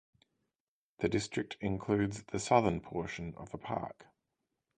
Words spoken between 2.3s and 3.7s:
southern portion of a